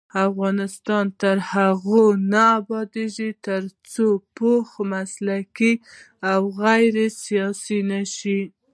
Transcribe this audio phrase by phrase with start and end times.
[0.27, 5.73] افغانستان تر هغو نه ابادیږي، ترڅو پوځ مسلکي
[6.31, 8.41] او غیر سیاسي نشي.